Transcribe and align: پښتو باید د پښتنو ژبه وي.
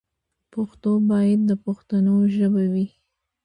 پښتو 0.53 0.91
باید 1.09 1.39
د 1.49 1.51
پښتنو 1.65 2.15
ژبه 2.35 2.63
وي. 2.73 2.87